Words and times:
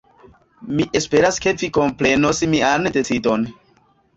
Mi 0.77 0.87
esperas 0.99 1.37
ke 1.45 1.53
vi 1.63 1.69
komprenos 1.79 2.43
mian 2.55 2.91
decidon. 2.99 3.47